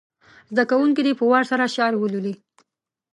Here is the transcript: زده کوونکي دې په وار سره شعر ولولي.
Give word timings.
زده 0.51 0.63
کوونکي 0.71 1.01
دې 1.05 1.13
په 1.19 1.25
وار 1.31 1.43
سره 1.51 1.71
شعر 1.75 1.93
ولولي. 1.97 2.33